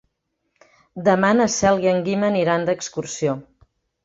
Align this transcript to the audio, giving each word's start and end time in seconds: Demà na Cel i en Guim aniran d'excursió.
Demà 1.07 1.29
na 1.41 1.47
Cel 1.57 1.83
i 1.85 1.91
en 1.93 2.01
Guim 2.09 2.25
aniran 2.31 2.67
d'excursió. 2.71 3.37